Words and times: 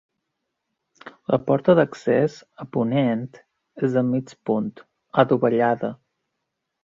La 1.33 1.37
porta 1.49 1.75
d'accés, 1.79 2.37
a 2.63 2.67
ponent, 2.77 3.21
és 3.87 3.93
de 3.99 4.03
mig 4.07 4.33
punt, 4.51 4.71
adovellada. 5.25 5.93